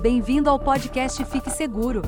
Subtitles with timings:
[0.00, 2.00] Bem-vindo ao podcast Fique Seguro.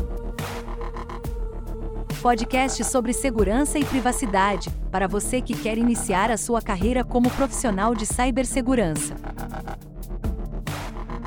[2.23, 7.95] Podcast sobre segurança e privacidade, para você que quer iniciar a sua carreira como profissional
[7.95, 9.15] de cibersegurança.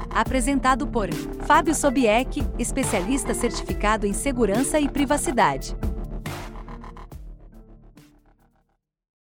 [0.09, 1.13] Apresentado por
[1.45, 5.77] Fábio Sobieck, especialista certificado em segurança e privacidade.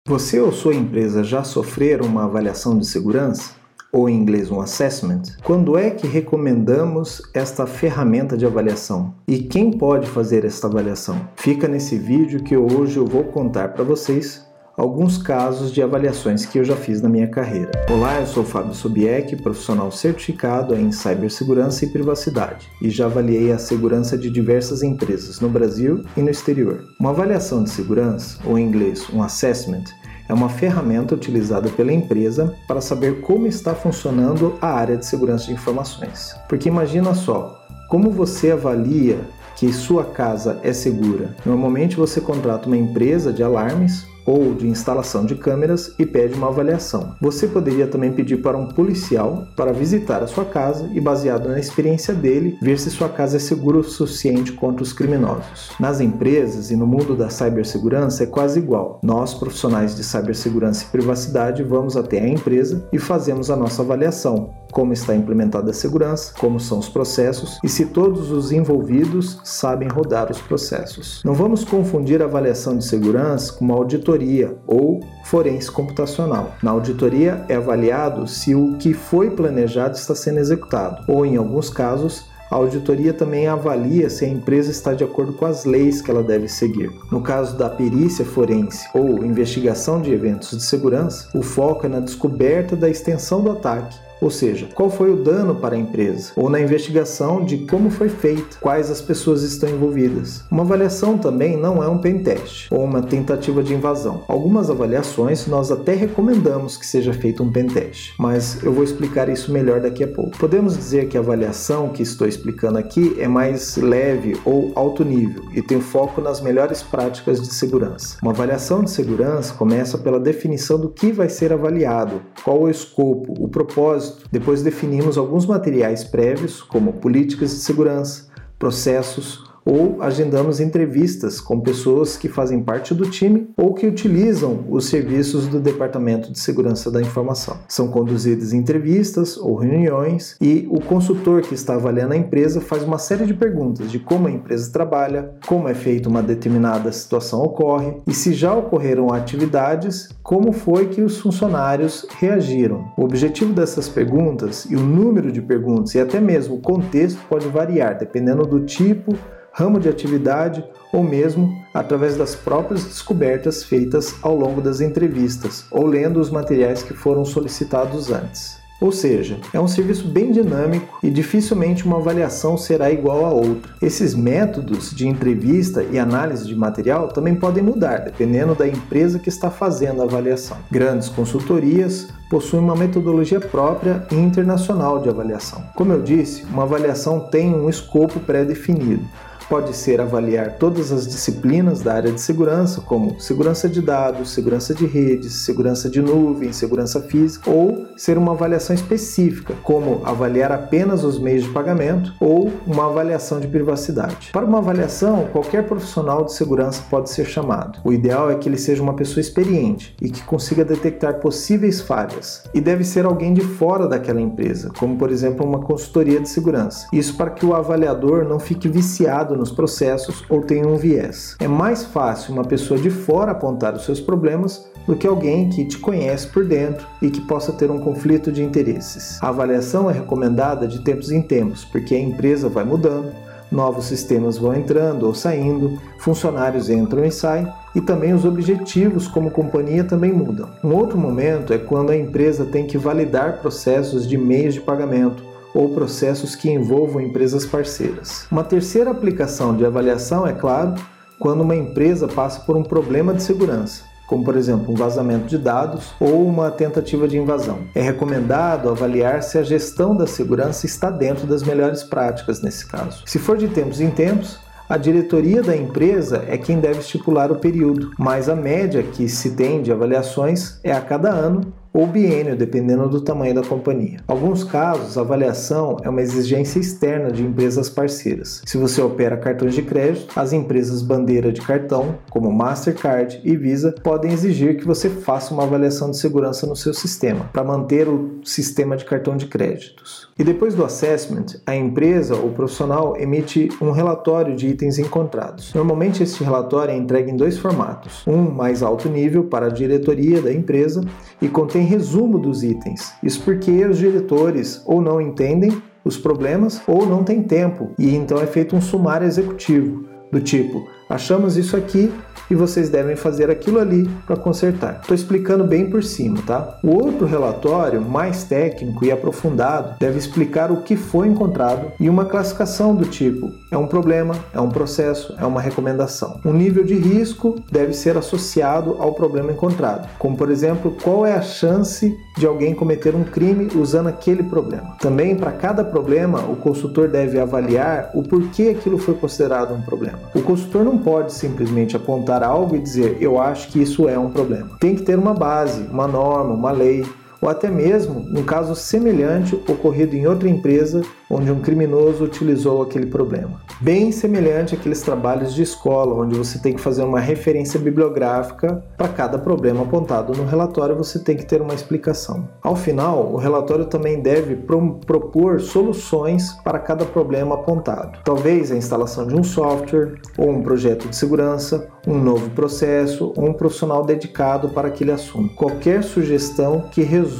[0.06, 3.61] Você ou sua empresa já sofreram uma avaliação de segurança?
[3.94, 5.20] Ou em inglês um assessment?
[5.44, 9.14] Quando é que recomendamos esta ferramenta de avaliação?
[9.28, 11.28] E quem pode fazer esta avaliação?
[11.36, 16.58] Fica nesse vídeo que hoje eu vou contar para vocês alguns casos de avaliações que
[16.58, 17.70] eu já fiz na minha carreira.
[17.90, 23.58] Olá, eu sou Fábio Sobieck, profissional certificado em cibersegurança e privacidade, e já avaliei a
[23.58, 26.82] segurança de diversas empresas no Brasil e no exterior.
[26.98, 29.84] Uma avaliação de segurança, ou em inglês um assessment,
[30.32, 35.44] é uma ferramenta utilizada pela empresa para saber como está funcionando a área de segurança
[35.46, 36.34] de informações.
[36.48, 39.20] Porque imagina só, como você avalia
[39.54, 41.36] que sua casa é segura?
[41.44, 46.48] Normalmente você contrata uma empresa de alarmes ou de instalação de câmeras e pede uma
[46.48, 47.14] avaliação.
[47.20, 51.58] Você poderia também pedir para um policial para visitar a sua casa e, baseado na
[51.58, 55.70] experiência dele, ver se sua casa é segura o suficiente contra os criminosos.
[55.78, 59.00] Nas empresas e no mundo da cibersegurança é quase igual.
[59.02, 64.50] Nós, profissionais de cibersegurança e privacidade, vamos até a empresa e fazemos a nossa avaliação,
[64.72, 69.86] como está implementada a segurança, como são os processos e se todos os envolvidos sabem
[69.86, 71.22] rodar os processos.
[71.24, 76.54] Não vamos confundir a avaliação de segurança com uma auditoria ou forense computacional.
[76.62, 81.68] Na auditoria é avaliado se o que foi planejado está sendo executado, ou em alguns
[81.68, 86.10] casos, a auditoria também avalia se a empresa está de acordo com as leis que
[86.10, 86.90] ela deve seguir.
[87.10, 92.00] No caso da perícia forense ou investigação de eventos de segurança, o foco é na
[92.00, 96.48] descoberta da extensão do ataque ou seja, qual foi o dano para a empresa, ou
[96.48, 100.44] na investigação de como foi feito, quais as pessoas estão envolvidas.
[100.48, 104.22] Uma avaliação também não é um pen test ou uma tentativa de invasão.
[104.28, 109.28] Algumas avaliações nós até recomendamos que seja feito um pen test, mas eu vou explicar
[109.28, 110.38] isso melhor daqui a pouco.
[110.38, 115.42] Podemos dizer que a avaliação que estou explicando aqui é mais leve ou alto nível
[115.52, 118.18] e tem foco nas melhores práticas de segurança.
[118.22, 123.34] Uma avaliação de segurança começa pela definição do que vai ser avaliado, qual o escopo,
[123.38, 128.28] o propósito depois definimos alguns materiais prévios, como políticas de segurança,
[128.58, 134.86] processos, ou agendamos entrevistas com pessoas que fazem parte do time ou que utilizam os
[134.86, 137.58] serviços do Departamento de Segurança da Informação.
[137.68, 142.98] São conduzidas entrevistas ou reuniões e o consultor que está avaliando a empresa faz uma
[142.98, 147.96] série de perguntas de como a empresa trabalha, como é feita uma determinada situação ocorre
[148.06, 152.86] e se já ocorreram atividades, como foi que os funcionários reagiram.
[152.96, 157.48] O objetivo dessas perguntas e o número de perguntas e até mesmo o contexto pode
[157.48, 159.16] variar dependendo do tipo
[159.52, 165.86] ramo de atividade ou mesmo através das próprias descobertas feitas ao longo das entrevistas ou
[165.86, 168.62] lendo os materiais que foram solicitados antes.
[168.82, 173.72] Ou seja, é um serviço bem dinâmico e dificilmente uma avaliação será igual a outra.
[173.80, 179.28] Esses métodos de entrevista e análise de material também podem mudar dependendo da empresa que
[179.28, 180.56] está fazendo a avaliação.
[180.68, 185.62] Grandes consultorias possuem uma metodologia própria e internacional de avaliação.
[185.76, 189.04] Como eu disse, uma avaliação tem um escopo pré-definido
[189.52, 194.74] pode ser avaliar todas as disciplinas da área de segurança, como segurança de dados, segurança
[194.74, 201.04] de redes, segurança de nuvem, segurança física, ou ser uma avaliação específica, como avaliar apenas
[201.04, 204.30] os meios de pagamento ou uma avaliação de privacidade.
[204.32, 207.78] Para uma avaliação, qualquer profissional de segurança pode ser chamado.
[207.84, 212.42] O ideal é que ele seja uma pessoa experiente e que consiga detectar possíveis falhas.
[212.54, 216.86] E deve ser alguém de fora daquela empresa, como por exemplo uma consultoria de segurança.
[216.90, 221.36] Isso para que o avaliador não fique viciado nos processos ou tenha um viés.
[221.40, 225.64] É mais fácil uma pessoa de fora apontar os seus problemas do que alguém que
[225.64, 229.20] te conhece por dentro e que possa ter um conflito de interesses.
[229.20, 233.12] A avaliação é recomendada de tempos em tempos, porque a empresa vai mudando,
[233.50, 239.30] novos sistemas vão entrando ou saindo, funcionários entram e saem e também os objetivos como
[239.30, 240.48] companhia também mudam.
[240.62, 245.31] Um outro momento é quando a empresa tem que validar processos de meios de pagamento
[245.54, 248.26] ou processos que envolvam empresas parceiras.
[248.30, 250.74] Uma terceira aplicação de avaliação é, claro,
[251.18, 255.38] quando uma empresa passa por um problema de segurança como por exemplo um vazamento de
[255.38, 257.60] dados ou uma tentativa de invasão.
[257.74, 263.04] É recomendado avaliar se a gestão da segurança está dentro das melhores práticas nesse caso.
[263.06, 264.38] Se for de tempos em tempos,
[264.68, 269.30] a diretoria da empresa é quem deve estipular o período, mas a média que se
[269.30, 274.00] tem de avaliações é a cada ano ou biênio, dependendo do tamanho da companhia.
[274.06, 278.42] Alguns casos, a avaliação é uma exigência externa de empresas parceiras.
[278.44, 283.74] Se você opera cartões de crédito, as empresas bandeira de cartão, como Mastercard e Visa,
[283.82, 288.20] podem exigir que você faça uma avaliação de segurança no seu sistema, para manter o
[288.24, 290.08] sistema de cartão de créditos.
[290.18, 295.54] E depois do assessment, a empresa ou profissional emite um relatório de itens encontrados.
[295.54, 300.20] Normalmente, este relatório é entregue em dois formatos: um mais alto nível para a diretoria
[300.20, 300.84] da empresa
[301.20, 302.92] e contém resumo dos itens.
[303.02, 308.18] Isso porque os diretores ou não entendem os problemas ou não têm tempo, e então
[308.20, 311.90] é feito um sumário executivo do tipo: achamos isso aqui,
[312.32, 314.78] e vocês devem fazer aquilo ali para consertar.
[314.80, 316.58] Estou explicando bem por cima, tá?
[316.62, 322.06] O outro relatório, mais técnico e aprofundado, deve explicar o que foi encontrado e uma
[322.06, 326.20] classificação do tipo: é um problema, é um processo, é uma recomendação.
[326.24, 331.14] Um nível de risco deve ser associado ao problema encontrado, como por exemplo, qual é
[331.14, 334.76] a chance de alguém cometer um crime usando aquele problema.
[334.80, 339.98] Também, para cada problema, o consultor deve avaliar o porquê aquilo foi considerado um problema.
[340.14, 344.10] O consultor não pode simplesmente apontar algo e dizer eu acho que isso é um
[344.10, 344.50] problema.
[344.60, 346.84] Tem que ter uma base, uma norma, uma lei,
[347.22, 350.82] ou até mesmo um caso semelhante ocorrido em outra empresa
[351.12, 353.42] onde um criminoso utilizou aquele problema.
[353.60, 358.88] Bem semelhante àqueles trabalhos de escola, onde você tem que fazer uma referência bibliográfica para
[358.88, 362.26] cada problema apontado no relatório, você tem que ter uma explicação.
[362.42, 367.98] Ao final, o relatório também deve pro propor soluções para cada problema apontado.
[368.04, 373.28] Talvez a instalação de um software, ou um projeto de segurança, um novo processo, ou
[373.28, 375.34] um profissional dedicado para aquele assunto.
[375.34, 377.11] Qualquer sugestão que resolva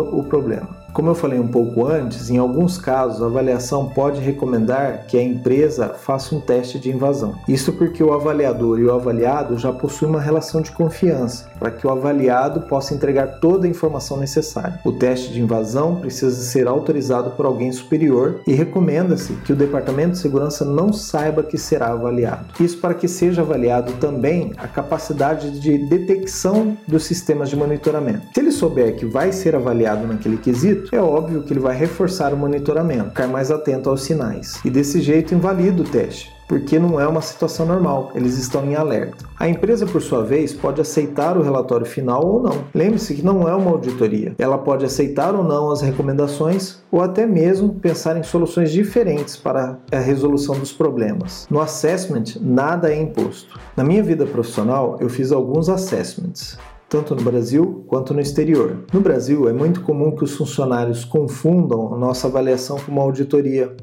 [0.00, 0.79] o problema.
[0.92, 5.22] Como eu falei um pouco antes, em alguns casos a avaliação pode recomendar que a
[5.22, 7.34] empresa faça um teste de invasão.
[7.48, 11.86] Isso porque o avaliador e o avaliado já possuem uma relação de confiança, para que
[11.86, 14.80] o avaliado possa entregar toda a informação necessária.
[14.84, 20.12] O teste de invasão precisa ser autorizado por alguém superior e recomenda-se que o Departamento
[20.12, 22.46] de Segurança não saiba que será avaliado.
[22.58, 28.26] Isso para que seja avaliado também a capacidade de detecção dos sistemas de monitoramento.
[28.34, 32.32] Se ele souber que vai ser avaliado naquele quesito, é óbvio que ele vai reforçar
[32.32, 34.60] o monitoramento, ficar mais atento aos sinais.
[34.64, 38.74] E desse jeito invalida o teste porque não é uma situação normal, eles estão em
[38.74, 39.24] alerta.
[39.38, 42.64] A empresa, por sua vez, pode aceitar o relatório final ou não.
[42.74, 44.34] Lembre-se que não é uma auditoria.
[44.36, 49.78] Ela pode aceitar ou não as recomendações ou até mesmo pensar em soluções diferentes para
[49.92, 51.46] a resolução dos problemas.
[51.48, 53.56] No assessment, nada é imposto.
[53.76, 56.58] Na minha vida profissional, eu fiz alguns assessments
[56.90, 58.84] tanto no Brasil quanto no exterior.
[58.92, 63.76] No Brasil, é muito comum que os funcionários confundam nossa avaliação com uma auditoria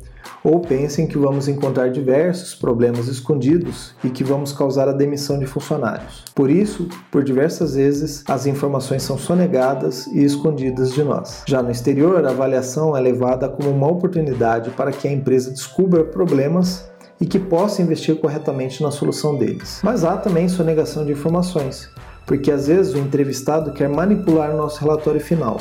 [0.44, 5.46] ou pensem que vamos encontrar diversos problemas escondidos e que vamos causar a demissão de
[5.46, 6.26] funcionários.
[6.36, 11.44] Por isso, por diversas vezes, as informações são sonegadas e escondidas de nós.
[11.48, 16.04] Já no exterior, a avaliação é levada como uma oportunidade para que a empresa descubra
[16.04, 16.86] problemas
[17.20, 19.80] e que possa investir corretamente na solução deles.
[19.84, 21.90] Mas há também sonegação de informações,
[22.28, 25.60] porque às vezes o entrevistado quer manipular o nosso relatório final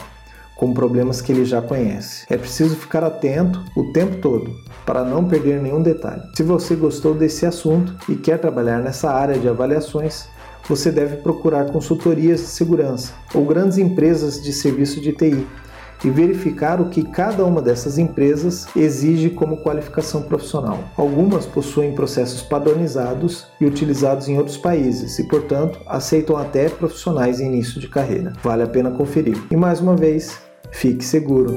[0.56, 2.26] com problemas que ele já conhece.
[2.28, 4.54] É preciso ficar atento o tempo todo
[4.84, 6.22] para não perder nenhum detalhe.
[6.34, 10.26] Se você gostou desse assunto e quer trabalhar nessa área de avaliações,
[10.68, 15.46] você deve procurar consultorias de segurança ou grandes empresas de serviço de TI
[16.06, 20.78] e verificar o que cada uma dessas empresas exige como qualificação profissional.
[20.96, 27.46] Algumas possuem processos padronizados e utilizados em outros países e, portanto, aceitam até profissionais em
[27.46, 28.32] início de carreira.
[28.42, 29.36] Vale a pena conferir.
[29.50, 30.38] E mais uma vez,
[30.70, 31.56] fique seguro.